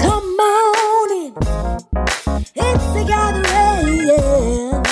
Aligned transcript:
Come 0.00 0.24
on 0.40 1.12
in. 1.12 1.34
It's 2.54 2.86
the 2.94 3.04
gathering. 3.06 4.82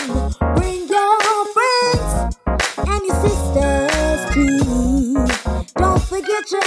Bring 0.56 0.88
your 0.88 1.46
friends 1.54 2.36
and 2.78 3.02
your 3.06 3.16
sisters 3.22 4.20
too. 4.34 5.14
Don't 5.76 6.02
forget 6.02 6.50
your 6.50 6.62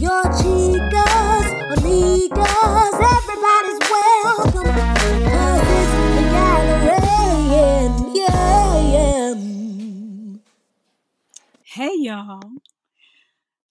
your 0.00 0.24
chicas. 0.40 1.50
Everybody's 3.16 3.80
welcome. 3.90 4.70
Cause 5.30 5.62
it's 5.78 5.94
the 6.16 6.22
gathering. 6.34 8.16
Yeah. 8.16 9.34
Hey 11.64 11.92
y'all. 11.98 12.40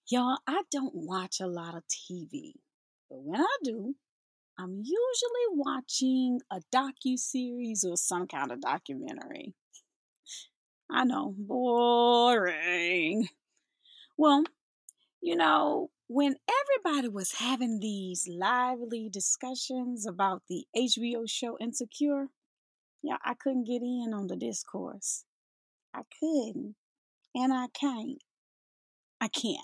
Y'all, 0.10 0.38
I 0.48 0.64
don't 0.72 0.94
watch 0.94 1.40
a 1.42 1.48
lot 1.48 1.76
of 1.76 1.84
TV, 1.88 2.54
but 3.14 3.22
when 3.24 3.42
I 3.42 3.58
do, 3.64 3.94
I'm 4.58 4.78
usually 4.78 5.48
watching 5.52 6.40
a 6.52 6.62
docu 6.74 7.18
series 7.18 7.84
or 7.84 7.96
some 7.96 8.26
kind 8.26 8.52
of 8.52 8.62
documentary. 8.62 9.54
I 10.90 11.04
know, 11.04 11.36
boring. 11.38 13.30
Well, 14.18 14.44
you 15.22 15.36
know, 15.36 15.92
when 16.08 16.36
everybody 16.84 17.08
was 17.08 17.34
having 17.34 17.80
these 17.80 18.28
lively 18.28 19.10
discussions 19.12 20.08
about 20.08 20.42
the 20.50 20.66
HBO 20.76 21.30
show 21.30 21.56
Insecure, 21.60 22.30
yeah, 23.04 23.18
I 23.24 23.36
couldn't 23.36 23.66
get 23.66 23.84
in 23.84 24.12
on 24.16 24.26
the 24.26 24.36
discourse. 24.36 25.24
I 25.94 26.02
couldn't, 26.20 26.76
and 27.36 27.54
I 27.54 27.68
can't. 27.80 28.24
I 29.22 29.28
can't. 29.28 29.60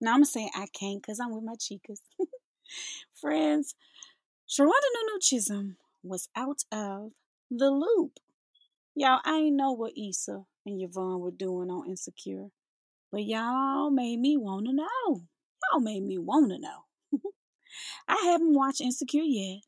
Now 0.00 0.14
I'm 0.14 0.24
saying 0.24 0.50
I 0.56 0.66
can't 0.72 1.00
because 1.00 1.20
I'm 1.20 1.32
with 1.32 1.44
my 1.44 1.54
chicas. 1.54 2.00
Friends, 3.14 3.74
Sharonda 4.48 4.68
Nunu 4.94 5.20
Chisholm 5.20 5.76
was 6.02 6.28
out 6.36 6.64
of 6.72 7.12
the 7.50 7.70
loop. 7.70 8.18
Y'all, 8.94 9.20
I 9.24 9.36
ain't 9.36 9.56
know 9.56 9.72
what 9.72 9.92
Issa 9.96 10.44
and 10.66 10.82
Yvonne 10.82 11.20
were 11.20 11.30
doing 11.30 11.70
on 11.70 11.88
Insecure, 11.88 12.48
but 13.12 13.24
y'all 13.24 13.90
made 13.90 14.18
me 14.18 14.36
want 14.36 14.66
to 14.66 14.72
know. 14.72 15.22
Y'all 15.70 15.80
made 15.80 16.02
me 16.02 16.18
want 16.18 16.50
to 16.50 16.58
know. 16.58 16.84
I 18.08 18.16
haven't 18.24 18.54
watched 18.54 18.80
Insecure 18.80 19.22
yet, 19.22 19.62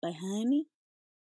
but 0.00 0.14
honey, 0.14 0.66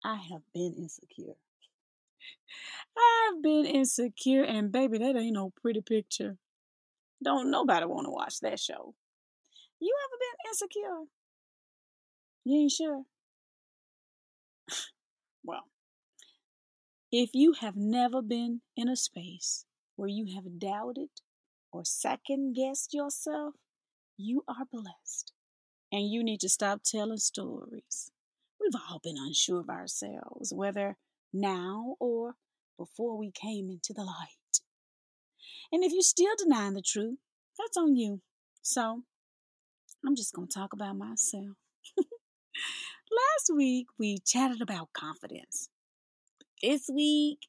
I 0.03 0.15
have 0.15 0.41
been 0.53 0.73
insecure. 0.77 1.35
I've 2.97 3.41
been 3.41 3.65
insecure, 3.65 4.43
and 4.43 4.71
baby, 4.71 4.97
that 4.97 5.15
ain't 5.15 5.33
no 5.33 5.51
pretty 5.61 5.81
picture. 5.81 6.37
Don't 7.23 7.49
nobody 7.49 7.85
want 7.85 8.05
to 8.05 8.11
watch 8.11 8.39
that 8.41 8.59
show. 8.59 8.93
You 9.83 9.93
ever 10.05 10.17
been 10.17 10.49
insecure? 10.49 11.07
You 12.45 12.61
ain't 12.61 12.71
sure? 12.71 13.03
well, 15.43 15.63
if 17.11 17.31
you 17.33 17.55
have 17.59 17.75
never 17.75 18.21
been 18.21 18.61
in 18.77 18.87
a 18.87 18.95
space 18.95 19.65
where 19.97 20.07
you 20.07 20.33
have 20.35 20.57
doubted 20.57 21.09
or 21.73 21.83
second 21.83 22.53
guessed 22.53 22.93
yourself, 22.93 23.55
you 24.15 24.45
are 24.47 24.65
blessed. 24.71 25.33
And 25.91 26.09
you 26.09 26.23
need 26.23 26.39
to 26.39 26.49
stop 26.49 26.83
telling 26.85 27.17
stories. 27.17 28.09
We've 28.61 28.81
all 28.89 29.01
been 29.03 29.17
unsure 29.17 29.59
of 29.59 29.69
ourselves, 29.69 30.53
whether 30.55 30.95
now 31.33 31.97
or 31.99 32.35
before 32.77 33.17
we 33.17 33.31
came 33.31 33.69
into 33.69 33.91
the 33.91 34.05
light. 34.05 34.61
And 35.73 35.83
if 35.83 35.91
you're 35.91 36.03
still 36.03 36.35
denying 36.37 36.75
the 36.75 36.81
truth, 36.81 37.17
that's 37.59 37.75
on 37.75 37.97
you. 37.97 38.21
So, 38.61 39.03
I'm 40.05 40.15
just 40.15 40.33
going 40.33 40.49
to 40.49 40.53
talk 40.53 40.73
about 40.73 40.97
myself. 40.97 41.55
Last 41.97 43.55
week, 43.55 43.87
we 43.97 44.17
chatted 44.25 44.61
about 44.61 44.91
confidence. 44.91 45.69
This 46.61 46.89
week, 46.93 47.39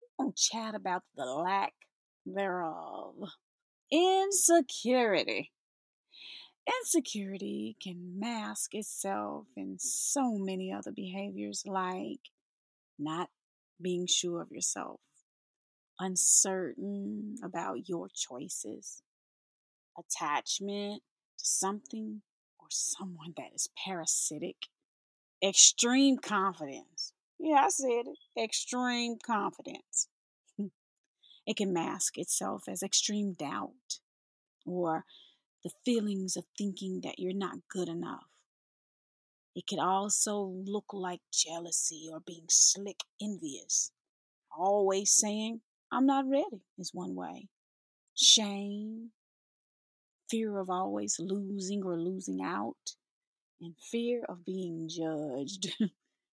we're 0.00 0.26
going 0.26 0.32
to 0.32 0.40
chat 0.40 0.74
about 0.76 1.02
the 1.16 1.24
lack 1.24 1.72
thereof. 2.24 3.14
Insecurity. 3.90 5.50
Insecurity 6.68 7.76
can 7.82 8.20
mask 8.20 8.74
itself 8.74 9.46
in 9.56 9.76
so 9.78 10.36
many 10.38 10.72
other 10.72 10.92
behaviors 10.94 11.64
like 11.66 12.20
not 12.96 13.28
being 13.82 14.06
sure 14.06 14.40
of 14.40 14.52
yourself, 14.52 15.00
uncertain 15.98 17.36
about 17.42 17.88
your 17.88 18.08
choices, 18.14 19.02
attachment 19.98 21.02
to 21.38 21.44
something 21.44 22.22
or 22.58 22.66
someone 22.70 23.34
that 23.36 23.54
is 23.54 23.68
parasitic, 23.84 24.56
extreme 25.42 26.18
confidence. 26.18 27.12
Yeah, 27.38 27.64
I 27.64 27.68
said 27.68 28.06
it. 28.06 28.40
Extreme 28.40 29.18
confidence. 29.24 30.08
It 31.46 31.56
can 31.56 31.72
mask 31.72 32.18
itself 32.18 32.64
as 32.68 32.82
extreme 32.82 33.32
doubt 33.32 34.00
or 34.66 35.06
the 35.64 35.70
feelings 35.82 36.36
of 36.36 36.44
thinking 36.58 37.00
that 37.02 37.18
you're 37.18 37.32
not 37.32 37.66
good 37.70 37.88
enough. 37.88 38.26
It 39.54 39.66
could 39.66 39.78
also 39.78 40.62
look 40.66 40.92
like 40.92 41.20
jealousy 41.32 42.08
or 42.12 42.20
being 42.20 42.46
slick 42.48 43.00
envious. 43.20 43.92
Always 44.56 45.10
saying, 45.12 45.62
I'm 45.90 46.06
not 46.06 46.28
ready 46.28 46.62
is 46.78 46.92
one 46.92 47.14
way. 47.14 47.48
Shame, 48.14 49.10
fear 50.30 50.58
of 50.58 50.70
always 50.70 51.16
losing 51.18 51.82
or 51.84 51.96
losing 51.96 52.42
out, 52.42 52.94
and 53.60 53.74
fear 53.78 54.22
of 54.28 54.44
being 54.44 54.88
judged. 54.88 55.74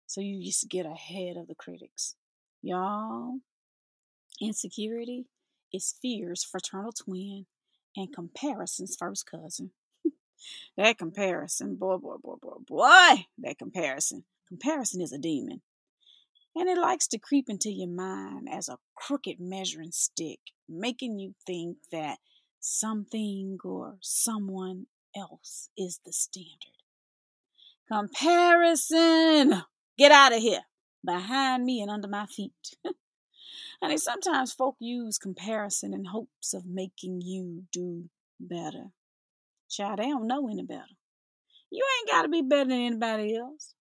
so 0.08 0.22
you 0.22 0.44
just 0.44 0.70
get 0.70 0.86
ahead 0.86 1.38
of 1.38 1.48
the 1.48 1.56
critics. 1.56 2.16
Y'all, 2.62 3.40
insecurity 4.42 5.26
is 5.74 5.96
fear's 6.02 6.44
fraternal 6.44 6.92
twin 6.92 7.46
and 7.96 8.14
comparison's 8.14 8.96
first 8.96 9.30
cousin. 9.30 9.72
that 10.78 10.98
comparison, 10.98 11.76
boy, 11.76 11.98
boy, 11.98 12.16
boy, 12.22 12.36
boy, 12.42 12.58
boy, 12.68 13.26
that 13.40 13.58
comparison. 13.58 14.24
Comparison 14.48 15.02
is 15.02 15.12
a 15.12 15.18
demon. 15.18 15.62
And 16.56 16.70
it 16.70 16.78
likes 16.78 17.08
to 17.08 17.18
creep 17.18 17.50
into 17.50 17.72
your 17.72 17.90
mind 17.90 18.48
as 18.52 18.70
a 18.70 18.78
crooked 18.96 19.40
measuring 19.40 19.92
stick, 19.92 20.40
making 20.70 21.18
you 21.18 21.34
think 21.48 21.78
that 21.92 22.20
something 22.64 23.58
or 23.66 23.98
someone 24.00 24.86
else 25.16 25.70
is 25.78 26.00
the 26.06 26.14
standard. 26.14 26.80
Comparison! 27.92 29.64
Get 29.98 30.12
out 30.12 30.34
of 30.34 30.42
here! 30.42 30.62
Behind 31.06 31.66
me 31.66 31.82
and 31.82 31.92
under 31.92 32.08
my 32.08 32.26
feet. 32.26 32.54
Honey, 33.82 33.98
sometimes 33.98 34.54
folk 34.54 34.78
use 34.80 35.18
comparison 35.18 35.94
in 35.94 36.06
hopes 36.06 36.54
of 36.54 36.66
making 36.66 37.20
you 37.22 37.64
do 37.74 38.06
better. 38.40 38.92
Child, 39.70 40.00
they 40.00 40.08
don't 40.08 40.28
know 40.28 40.48
any 40.50 40.64
better. 40.64 40.96
You 41.70 41.84
ain't 42.00 42.10
got 42.10 42.22
to 42.22 42.30
be 42.30 42.42
better 42.42 42.70
than 42.70 42.80
anybody 42.80 43.36
else. 43.36 43.74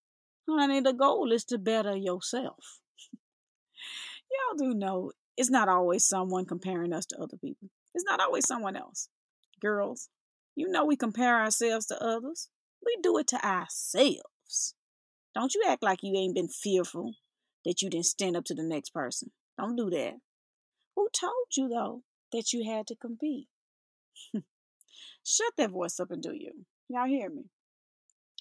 Honey, 0.49 0.81
the 0.81 0.93
goal 0.93 1.31
is 1.31 1.45
to 1.45 1.59
better 1.59 1.97
yourself. 1.97 2.81
Y'all 3.13 4.59
do 4.59 4.75
know 4.75 5.13
it's 5.37 5.51
not 5.51 5.69
always 5.69 6.05
someone 6.05 6.47
comparing 6.47 6.93
us 6.93 7.07
to 7.07 7.19
other 7.21 7.37
people. 7.37 7.69
It's 7.95 8.05
not 8.05 8.21
always 8.21 8.47
someone 8.47 8.77
else. 8.77 9.09
Girls, 9.61 10.09
you 10.55 10.69
know 10.69 10.85
we 10.85 10.97
compare 10.97 11.39
ourselves 11.39 11.87
to 11.87 12.03
others. 12.03 12.49
We 12.85 12.99
do 13.03 13.17
it 13.19 13.27
to 13.29 13.47
ourselves. 13.47 14.75
Don't 15.35 15.55
you 15.55 15.63
act 15.67 15.83
like 15.83 16.01
you 16.03 16.15
ain't 16.17 16.35
been 16.35 16.49
fearful 16.49 17.15
that 17.65 17.81
you 17.81 17.89
didn't 17.89 18.07
stand 18.07 18.37
up 18.37 18.45
to 18.47 18.55
the 18.55 18.63
next 18.63 18.91
person. 18.91 19.31
Don't 19.59 19.77
do 19.77 19.89
that. 19.91 20.15
Who 20.97 21.09
told 21.13 21.57
you, 21.57 21.69
though, 21.69 22.03
that 22.33 22.53
you 22.53 22.71
had 22.71 22.87
to 22.89 22.97
compete? 22.97 23.49
Shut 25.25 25.53
that 25.57 25.71
voice 25.71 26.01
up 26.01 26.11
and 26.11 26.23
do 26.23 26.33
you. 26.35 26.67
Y'all 26.89 27.07
hear 27.07 27.31
me? 27.31 27.45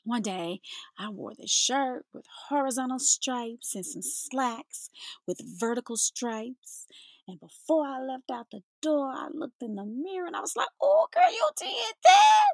One 0.04 0.24
day, 0.24 0.62
I 0.98 1.10
wore 1.10 1.34
this 1.36 1.52
shirt 1.52 2.06
with 2.12 2.26
horizontal 2.50 2.98
stripes 3.00 3.76
and 3.76 3.86
some 3.86 4.02
slacks 4.02 4.90
with 5.28 5.40
vertical 5.60 5.96
stripes. 5.96 6.88
And 7.28 7.40
before 7.40 7.86
I 7.86 8.00
left 8.02 8.32
out 8.32 8.48
the 8.52 8.62
door, 8.82 9.12
I 9.12 9.28
looked 9.32 9.62
in 9.62 9.76
the 9.76 9.86
mirror 9.86 10.28
and 10.28 10.36
I 10.36 10.42
was 10.42 10.56
like, 10.56 10.68
oh, 10.82 11.08
girl, 11.14 11.32
you 11.32 11.50
did 11.58 11.96
that. 12.04 12.54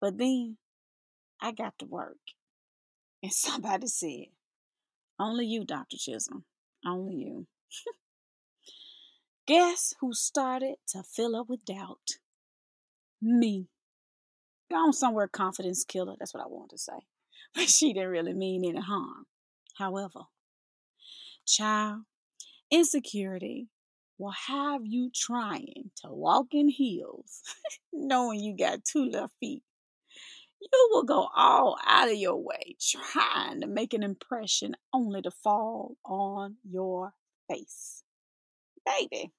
But 0.00 0.18
then 0.18 0.56
I 1.40 1.52
got 1.52 1.78
to 1.78 1.86
work. 1.86 2.18
And 3.22 3.32
somebody 3.32 3.86
said, 3.86 4.26
only 5.18 5.46
you, 5.46 5.64
Dr. 5.64 5.96
Chisholm. 5.96 6.44
Only 6.86 7.14
you. 7.14 7.46
Guess 9.46 9.94
who 10.00 10.12
started 10.12 10.76
to 10.88 11.02
fill 11.02 11.34
up 11.34 11.48
with 11.48 11.64
doubt? 11.64 12.18
Me. 13.20 13.66
Gone 14.70 14.92
somewhere, 14.92 15.26
confidence 15.26 15.84
killer. 15.84 16.14
That's 16.18 16.34
what 16.34 16.44
I 16.44 16.48
wanted 16.48 16.70
to 16.70 16.78
say. 16.78 16.92
But 17.54 17.70
she 17.70 17.94
didn't 17.94 18.10
really 18.10 18.34
mean 18.34 18.62
any 18.62 18.80
harm. 18.80 19.24
However, 19.78 20.24
child, 21.46 22.02
insecurity 22.70 23.68
will 24.18 24.34
have 24.48 24.82
you 24.84 25.10
trying 25.14 25.90
to 26.02 26.08
walk 26.10 26.48
in 26.52 26.68
heels, 26.68 27.42
knowing 27.92 28.40
you 28.40 28.56
got 28.56 28.84
two 28.84 29.10
left 29.10 29.32
feet. 29.40 29.62
you 30.60 30.88
will 30.90 31.04
go 31.04 31.28
all 31.36 31.78
out 31.86 32.08
of 32.10 32.16
your 32.16 32.36
way 32.36 32.76
trying 32.80 33.60
to 33.60 33.66
make 33.66 33.94
an 33.94 34.02
impression 34.02 34.74
only 34.92 35.22
to 35.22 35.30
fall 35.30 35.96
on 36.04 36.56
your 36.68 37.12
face. 37.48 38.02
Baby, 38.84 39.30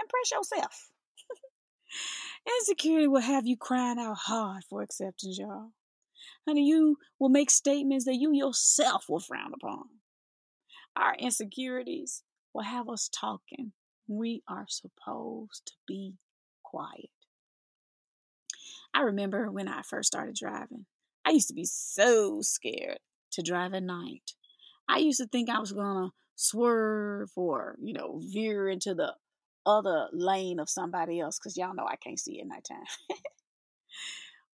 impress 0.00 0.30
yourself. 0.30 0.90
Insecurity 2.60 3.08
will 3.08 3.20
have 3.20 3.46
you 3.46 3.56
crying 3.56 3.98
out 3.98 4.16
hard 4.16 4.62
for 4.68 4.82
acceptance, 4.82 5.38
y'all. 5.38 5.72
Honey, 6.46 6.64
you 6.64 6.96
will 7.18 7.28
make 7.28 7.50
statements 7.50 8.04
that 8.04 8.16
you 8.16 8.32
yourself 8.32 9.06
will 9.08 9.20
frown 9.20 9.52
upon. 9.54 9.84
Our 10.96 11.14
insecurities 11.16 12.22
will 12.52 12.62
have 12.62 12.88
us 12.88 13.08
talking. 13.08 13.72
We 14.06 14.42
are 14.48 14.66
supposed 14.68 15.66
to 15.66 15.72
be 15.86 16.14
quiet. 16.62 17.10
I 18.94 19.02
remember 19.02 19.50
when 19.50 19.68
I 19.68 19.82
first 19.82 20.08
started 20.08 20.34
driving, 20.34 20.86
I 21.24 21.30
used 21.30 21.48
to 21.48 21.54
be 21.54 21.66
so 21.66 22.40
scared 22.40 22.98
to 23.32 23.42
drive 23.42 23.74
at 23.74 23.82
night. 23.82 24.32
I 24.88 24.98
used 24.98 25.20
to 25.20 25.26
think 25.26 25.50
I 25.50 25.60
was 25.60 25.72
going 25.72 26.08
to 26.08 26.14
swerve 26.36 27.30
or, 27.36 27.76
you 27.82 27.92
know, 27.92 28.20
veer 28.22 28.68
into 28.68 28.94
the 28.94 29.14
other 29.66 30.08
lane 30.12 30.58
of 30.58 30.70
somebody 30.70 31.20
else 31.20 31.38
because 31.38 31.56
y'all 31.56 31.74
know 31.74 31.86
I 31.86 31.96
can't 31.96 32.18
see 32.18 32.40
at 32.40 32.46
nighttime. 32.46 32.78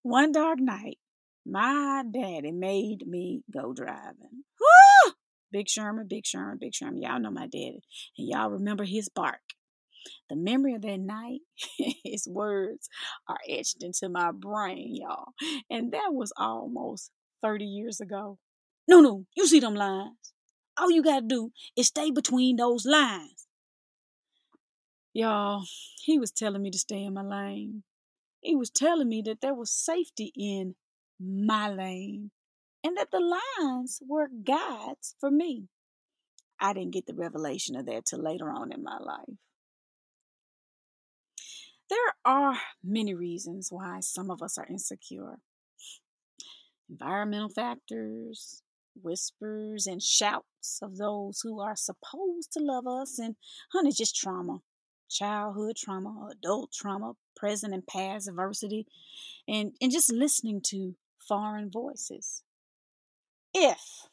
One 0.02 0.32
dark 0.32 0.58
night, 0.58 0.98
my 1.46 2.02
daddy 2.10 2.50
made 2.50 3.06
me 3.06 3.42
go 3.52 3.72
driving. 3.72 4.44
Woo! 4.60 4.73
Big 5.54 5.68
Sherman, 5.68 6.08
Big 6.08 6.26
Sherman, 6.26 6.58
Big 6.60 6.74
Sherman. 6.74 7.00
Y'all 7.00 7.20
know 7.20 7.30
my 7.30 7.46
daddy. 7.46 7.84
And 8.18 8.28
y'all 8.28 8.50
remember 8.50 8.82
his 8.82 9.08
bark. 9.08 9.38
The 10.28 10.34
memory 10.34 10.74
of 10.74 10.82
that 10.82 10.98
night, 10.98 11.42
his 12.04 12.26
words 12.28 12.88
are 13.28 13.38
etched 13.48 13.84
into 13.84 14.08
my 14.08 14.32
brain, 14.32 14.96
y'all. 14.96 15.28
And 15.70 15.92
that 15.92 16.08
was 16.10 16.32
almost 16.36 17.12
30 17.40 17.66
years 17.66 18.00
ago. 18.00 18.38
No, 18.88 19.00
no, 19.00 19.26
you 19.36 19.46
see 19.46 19.60
them 19.60 19.76
lines. 19.76 20.34
All 20.76 20.90
you 20.90 21.04
got 21.04 21.20
to 21.20 21.26
do 21.26 21.52
is 21.76 21.86
stay 21.86 22.10
between 22.10 22.56
those 22.56 22.84
lines. 22.84 23.46
Y'all, 25.12 25.62
he 26.02 26.18
was 26.18 26.32
telling 26.32 26.62
me 26.62 26.72
to 26.72 26.78
stay 26.78 27.04
in 27.04 27.14
my 27.14 27.22
lane. 27.22 27.84
He 28.40 28.56
was 28.56 28.70
telling 28.70 29.08
me 29.08 29.22
that 29.26 29.40
there 29.40 29.54
was 29.54 29.70
safety 29.70 30.32
in 30.36 30.74
my 31.20 31.70
lane 31.70 32.32
and 32.84 32.96
that 32.96 33.10
the 33.10 33.40
lines 33.58 34.00
were 34.06 34.28
guides 34.28 35.16
for 35.18 35.30
me. 35.30 35.68
I 36.60 36.72
didn't 36.72 36.92
get 36.92 37.06
the 37.06 37.14
revelation 37.14 37.74
of 37.74 37.86
that 37.86 38.04
till 38.04 38.22
later 38.22 38.50
on 38.50 38.72
in 38.72 38.82
my 38.82 38.98
life. 38.98 39.38
There 41.90 42.14
are 42.24 42.58
many 42.82 43.14
reasons 43.14 43.68
why 43.70 44.00
some 44.00 44.30
of 44.30 44.42
us 44.42 44.58
are 44.58 44.66
insecure 44.66 45.38
environmental 46.90 47.48
factors, 47.48 48.62
whispers 49.02 49.86
and 49.86 50.02
shouts 50.02 50.80
of 50.82 50.98
those 50.98 51.40
who 51.42 51.58
are 51.58 51.74
supposed 51.74 52.52
to 52.52 52.60
love 52.60 52.86
us, 52.86 53.18
and 53.18 53.36
honey, 53.72 53.90
just 53.90 54.14
trauma 54.14 54.60
childhood 55.14 55.76
trauma, 55.76 56.28
adult 56.32 56.72
trauma, 56.72 57.14
present 57.36 57.74
and 57.74 57.86
past 57.86 58.28
adversity, 58.28 58.86
and, 59.46 59.72
and 59.80 59.92
just 59.92 60.12
listening 60.12 60.60
to 60.60 60.94
foreign 61.18 61.70
voices. 61.70 62.43
If 63.54 64.08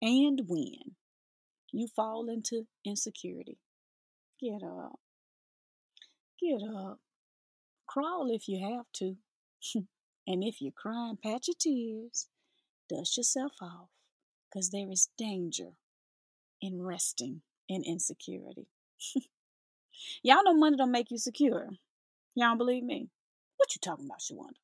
and 0.00 0.42
when 0.46 0.94
you 1.72 1.88
fall 1.88 2.28
into 2.28 2.66
insecurity, 2.84 3.58
get 4.40 4.62
up. 4.62 5.00
Get 6.40 6.60
up. 6.62 7.00
Crawl 7.88 8.30
if 8.30 8.48
you 8.48 8.60
have 8.76 8.86
to. 8.94 9.16
and 10.26 10.44
if 10.44 10.60
you're 10.60 10.72
crying, 10.72 11.18
patch 11.22 11.48
your 11.48 11.56
tears. 11.58 12.28
Dust 12.88 13.16
yourself 13.16 13.52
off, 13.60 13.88
because 14.48 14.70
there 14.70 14.90
is 14.90 15.10
danger 15.18 15.72
in 16.62 16.80
resting 16.80 17.42
in 17.68 17.82
insecurity. 17.84 18.68
Y'all 20.22 20.44
know 20.44 20.54
money 20.54 20.76
don't 20.76 20.90
make 20.92 21.10
you 21.10 21.18
secure. 21.18 21.68
Y'all 22.34 22.56
believe 22.56 22.84
me? 22.84 23.08
What 23.56 23.74
you 23.74 23.80
talking 23.82 24.06
about, 24.06 24.20
Shawanda? 24.20 24.58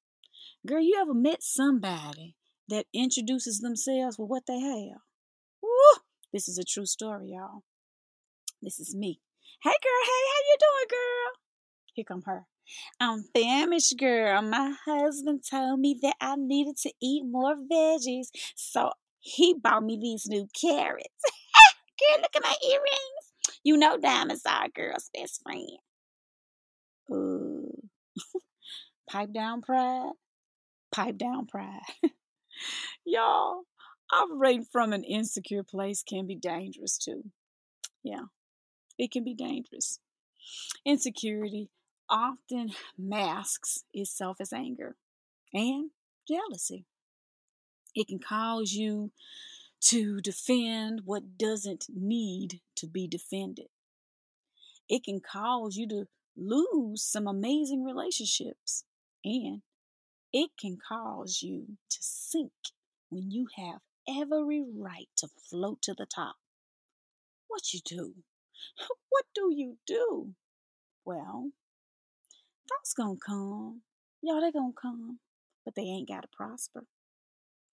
Girl, 0.66 0.80
you 0.80 0.98
ever 1.00 1.12
met 1.12 1.42
somebody 1.42 2.37
that 2.69 2.87
introduces 2.93 3.61
themselves 3.61 4.19
with 4.19 4.28
what 4.28 4.44
they 4.46 4.61
have? 4.61 5.00
Woo! 5.62 6.00
This 6.32 6.49
is 6.49 6.58
a 6.58 6.64
true 6.64 6.87
story, 6.87 7.32
y'all. 7.32 7.62
This 8.62 8.81
is 8.81 8.94
me. 8.94 9.20
Hey, 9.62 9.70
girl. 9.70 10.05
Hey, 10.05 10.22
how 10.32 10.40
you 10.49 10.56
doing, 10.61 10.88
girl? 10.90 11.32
Here 11.94 12.05
come 12.05 12.22
her. 12.26 12.46
I'm 12.99 13.25
famished, 13.34 13.99
girl. 13.99 14.43
My 14.43 14.75
husband 14.84 15.44
told 15.49 15.81
me 15.81 15.99
that 16.02 16.16
I 16.20 16.37
needed 16.37 16.76
to 16.78 16.93
eat 17.00 17.25
more 17.25 17.55
veggies, 17.56 18.28
so 18.56 18.93
he 19.20 19.55
bought 19.55 19.84
me 19.84 19.99
these 20.00 20.26
new 20.26 20.49
carrots. 20.61 21.08
girl, 22.11 22.22
look 22.22 22.37
at 22.37 22.43
my 22.43 22.55
earrings. 22.66 23.58
You 23.62 23.76
know 23.76 23.99
diamonds 23.99 24.43
are 24.46 24.66
a 24.66 24.69
girl's 24.70 25.11
best 25.14 25.43
friend. 25.43 25.78
Ooh. 27.11 27.88
Pipe 29.11 29.32
down 29.32 29.62
pride. 29.62 30.12
Pipe 30.93 31.19
down 31.19 31.46
pride. 31.46 31.81
Y'all, 33.05 33.62
operating 34.12 34.64
from 34.64 34.93
an 34.93 35.05
insecure 35.05 35.62
place 35.62 36.02
can 36.02 36.26
be 36.26 36.37
dangerous 36.37 36.99
too. 36.99 37.25
Yeah, 38.02 38.26
it 38.99 39.11
can 39.11 39.25
be 39.25 39.34
dangerous. 39.34 39.99
Insecurity 40.84 41.70
often 42.08 42.70
masks 42.99 43.84
itself 43.93 44.38
as 44.40 44.52
anger 44.52 44.96
and 45.52 45.90
jealousy. 46.28 46.84
It 47.94 48.08
can 48.08 48.19
cause 48.19 48.72
you 48.72 49.12
to 49.82 50.20
defend 50.20 51.02
what 51.05 51.38
doesn't 51.38 51.87
need 51.94 52.61
to 52.76 52.87
be 52.87 53.06
defended. 53.06 53.66
It 54.88 55.05
can 55.05 55.20
cause 55.20 55.76
you 55.76 55.88
to 55.88 56.06
lose 56.37 57.02
some 57.02 57.26
amazing 57.26 57.84
relationships 57.84 58.84
and 59.25 59.62
it 60.34 60.50
can 60.60 60.76
cause 60.76 61.42
you 61.42 61.78
to 61.88 61.98
sink 62.00 62.50
when 63.08 63.31
you 63.31 63.46
have 63.56 63.81
every 64.08 64.64
right 64.76 65.08
to 65.16 65.28
float 65.48 65.81
to 65.82 65.94
the 65.94 66.06
top. 66.06 66.34
What 67.48 67.72
you 67.72 67.81
do? 67.84 68.14
What 69.10 69.26
do 69.32 69.52
you 69.54 69.76
do? 69.86 70.34
Well, 71.04 71.50
thoughts 72.69 72.94
gonna 72.94 73.14
come. 73.25 73.82
Y'all, 74.22 74.40
they 74.40 74.50
gonna 74.50 74.72
come, 74.72 75.20
but 75.64 75.76
they 75.76 75.82
ain't 75.82 76.08
gotta 76.08 76.26
prosper. 76.32 76.85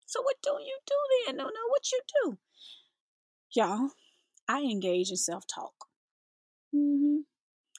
So 0.05 0.21
what 0.21 0.35
do 0.43 0.49
you 0.59 0.79
do 0.85 0.95
then? 1.25 1.37
No, 1.37 1.45
no, 1.45 1.49
what 1.69 1.91
you 1.93 2.01
do? 2.23 2.37
Y'all, 3.55 3.91
I 4.49 4.63
engage 4.63 5.11
in 5.11 5.15
self-talk. 5.15 5.73
Mm-hmm. 6.75 7.19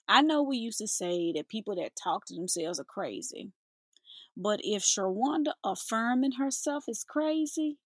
I 0.09 0.23
know 0.23 0.43
we 0.43 0.57
used 0.57 0.79
to 0.79 0.89
say 0.89 1.33
that 1.37 1.49
people 1.49 1.77
that 1.77 1.97
talk 2.03 2.25
to 2.27 2.35
themselves 2.35 2.81
are 2.81 2.85
crazy. 2.85 3.53
But 4.37 4.61
if 4.63 4.83
Sherwanda 4.83 5.53
affirming 5.65 6.33
herself 6.33 6.85
is 6.89 7.05
crazy, 7.05 7.79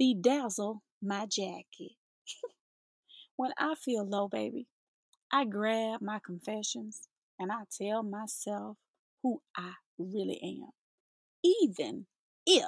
bedazzle 0.00 0.80
my 1.02 1.26
jacket. 1.26 1.96
when 3.36 3.52
I 3.58 3.74
feel 3.74 4.04
low, 4.04 4.28
baby, 4.28 4.68
I 5.32 5.44
grab 5.44 6.00
my 6.00 6.20
confessions 6.24 7.08
and 7.38 7.50
I 7.52 7.64
tell 7.70 8.02
myself 8.02 8.76
who 9.22 9.42
I 9.56 9.72
really 9.98 10.40
am. 10.42 10.70
Even 11.44 12.06
if 12.46 12.64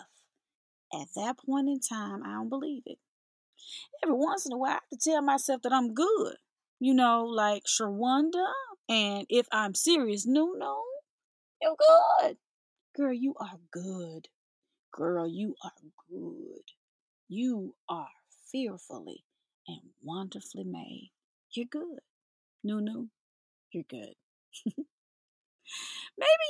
at 0.92 1.08
that 1.14 1.36
point 1.44 1.68
in 1.68 1.80
time 1.80 2.22
I 2.24 2.32
don't 2.32 2.48
believe 2.48 2.82
it. 2.86 2.98
Every 4.02 4.16
once 4.16 4.46
in 4.46 4.52
a 4.52 4.58
while 4.58 4.70
I 4.70 4.74
have 4.74 4.88
to 4.92 5.10
tell 5.10 5.22
myself 5.22 5.62
that 5.62 5.72
I'm 5.72 5.94
good. 5.94 6.36
You 6.80 6.94
know, 6.94 7.24
like 7.24 7.64
Sherwanda, 7.64 8.52
and 8.88 9.26
if 9.28 9.46
I'm 9.50 9.74
serious, 9.74 10.26
no, 10.26 10.52
no, 10.56 10.82
you're 11.60 11.74
good. 11.76 12.36
Girl, 12.98 13.12
you 13.12 13.34
are 13.38 13.60
good. 13.70 14.26
Girl, 14.92 15.28
you 15.28 15.54
are 15.62 15.70
good. 16.10 16.64
You 17.28 17.76
are 17.88 18.08
fearfully 18.50 19.22
and 19.68 19.90
wonderfully 20.02 20.64
made. 20.64 21.12
You're 21.52 21.66
good. 21.70 22.00
Nunu, 22.64 23.06
you're 23.70 23.84
good. 23.88 24.14
Maybe 24.66 24.86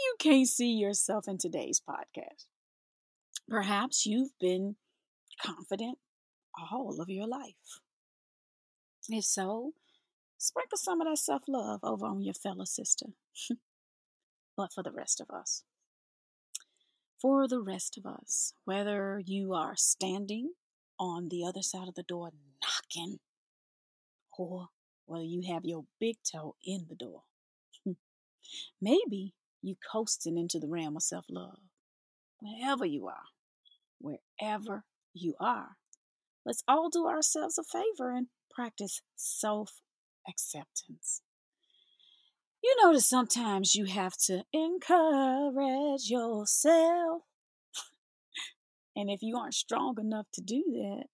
you 0.07 0.15
can't 0.19 0.49
see 0.49 0.73
yourself 0.73 1.29
in 1.29 1.37
today's 1.37 1.83
podcast. 1.87 2.47
Perhaps 3.47 4.07
you've 4.07 4.33
been 4.41 4.77
confident 5.43 5.99
all 6.73 6.99
of 6.99 7.11
your 7.11 7.27
life. 7.27 7.83
If 9.11 9.27
so, 9.27 9.73
sprinkle 10.39 10.79
some 10.79 11.03
of 11.03 11.09
that 11.09 11.19
self 11.19 11.43
love 11.47 11.81
over 11.83 12.07
on 12.07 12.23
your 12.23 12.33
fellow 12.33 12.65
sister. 12.65 13.09
but 14.57 14.73
for 14.73 14.83
the 14.83 14.93
rest 14.93 15.21
of 15.21 15.29
us, 15.31 15.65
for 17.21 17.49
the 17.49 17.61
rest 17.61 17.99
of 17.99 18.07
us, 18.07 18.55
whether 18.65 19.21
you 19.25 19.55
are 19.55 19.77
standing 19.77 20.53
on 20.99 21.29
the 21.29 21.45
other 21.45 21.63
side 21.63 21.89
of 21.89 21.95
the 21.95 22.03
door 22.03 22.31
knocking, 22.63 23.21
or 24.39 24.69
whether 25.07 25.25
you 25.25 25.43
have 25.53 25.65
your 25.65 25.85
big 26.01 26.17
toe 26.23 26.57
in 26.65 26.87
the 26.89 26.95
door. 26.97 27.23
Hmm. 27.85 27.93
Maybe 28.81 29.35
you 29.63 29.77
coasting 29.93 30.39
into 30.39 30.59
the 30.61 30.69
realm 30.69 30.97
of 30.97 31.03
self 31.03 31.27
love. 31.31 31.59
wherever 32.41 32.85
you 32.87 33.09
are, 33.09 33.29
wherever 34.01 34.85
you 35.15 35.35
are. 35.41 35.77
Let's 36.45 36.65
all 36.69 36.91
do 36.91 37.07
ourselves 37.07 37.59
a 37.59 37.65
favor 37.65 38.13
and 38.13 38.29
practice 38.51 39.03
self 39.17 39.83
acceptance. 40.29 41.23
You 42.69 42.77
notice 42.85 43.09
sometimes 43.09 43.75
you 43.75 43.87
have 43.87 44.15
to 44.27 44.45
encourage 44.53 46.11
yourself. 46.11 47.23
and 48.95 49.09
if 49.09 49.23
you 49.23 49.39
aren't 49.39 49.55
strong 49.55 49.95
enough 49.99 50.27
to 50.35 50.43
do 50.43 50.63
that, 50.73 51.05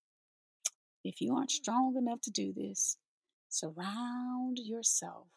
if 1.04 1.20
you 1.20 1.32
aren't 1.32 1.52
strong 1.52 1.94
enough 1.96 2.20
to 2.22 2.32
do 2.32 2.52
this, 2.52 2.96
surround 3.48 4.58
yourself 4.58 5.28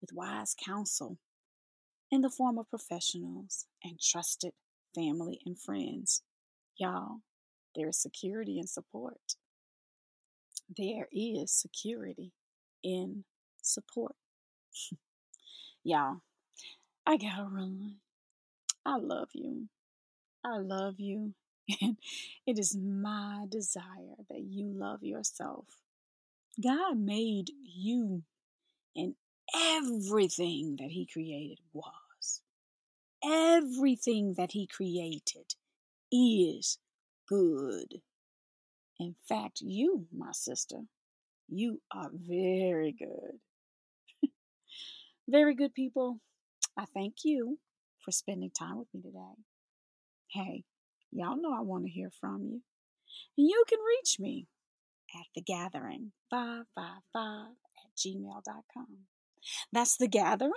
with 0.00 0.10
wise 0.12 0.54
counsel 0.64 1.18
in 2.08 2.20
the 2.20 2.30
form 2.30 2.56
of 2.56 2.70
professionals 2.70 3.66
and 3.82 3.98
trusted 3.98 4.52
family 4.94 5.40
and 5.44 5.60
friends. 5.60 6.22
Y'all, 6.76 7.22
there 7.74 7.88
is 7.88 8.00
security 8.00 8.60
and 8.60 8.68
support. 8.68 9.34
There 10.76 11.08
is 11.10 11.52
security 11.52 12.30
in 12.84 13.24
support. 13.60 14.14
Y'all, 15.88 16.16
I 17.06 17.16
gotta 17.16 17.44
run. 17.44 17.98
I 18.84 18.96
love 18.96 19.28
you. 19.34 19.68
I 20.44 20.58
love 20.58 20.98
you. 20.98 21.34
And 21.80 21.96
it 22.44 22.58
is 22.58 22.76
my 22.76 23.46
desire 23.48 24.18
that 24.28 24.40
you 24.40 24.72
love 24.74 25.04
yourself. 25.04 25.66
God 26.60 26.98
made 26.98 27.52
you, 27.62 28.24
and 28.96 29.14
everything 29.54 30.74
that 30.80 30.90
He 30.90 31.06
created 31.06 31.60
was. 31.72 32.42
Everything 33.24 34.34
that 34.34 34.50
He 34.50 34.66
created 34.66 35.54
is 36.10 36.78
good. 37.28 38.02
In 38.98 39.14
fact, 39.28 39.60
you, 39.60 40.08
my 40.12 40.32
sister, 40.32 40.80
you 41.48 41.80
are 41.92 42.10
very 42.12 42.90
good. 42.90 43.38
Very 45.28 45.54
good 45.54 45.74
people. 45.74 46.20
I 46.76 46.84
thank 46.94 47.16
you 47.24 47.58
for 48.04 48.12
spending 48.12 48.50
time 48.50 48.78
with 48.78 48.88
me 48.94 49.02
today. 49.02 49.42
Hey, 50.30 50.64
y'all 51.10 51.40
know 51.40 51.52
I 51.52 51.62
want 51.62 51.84
to 51.84 51.90
hear 51.90 52.10
from 52.20 52.42
you. 52.42 52.60
And 53.38 53.48
you 53.48 53.64
can 53.68 53.78
reach 53.80 54.16
me 54.18 54.46
at 55.14 55.26
the 55.34 55.42
gathering 55.42 56.12
555 56.30 57.50
at 57.52 57.96
gmail.com. 57.96 58.86
That's 59.72 59.96
the 59.96 60.08
gathering 60.08 60.52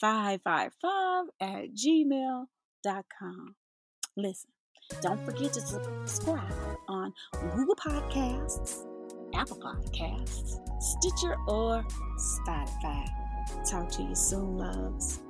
555 0.00 1.24
at 1.40 1.74
gmail.com. 1.74 3.56
Listen, 4.16 4.50
don't 5.00 5.24
forget 5.24 5.52
to 5.54 5.60
subscribe 5.60 6.52
on 6.88 7.12
Google 7.56 7.76
Podcasts, 7.76 8.84
Apple 9.34 9.58
Podcasts, 9.58 10.60
Stitcher, 10.80 11.36
or 11.48 11.84
Spotify. 12.18 13.23
Talk 13.64 13.90
to 13.92 14.02
you 14.02 14.14
soon, 14.14 14.56
loves. 14.58 15.20